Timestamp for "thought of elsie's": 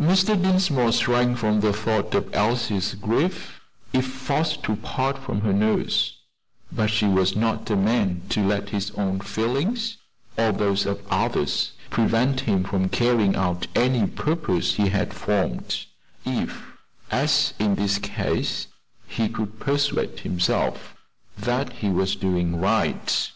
1.74-2.94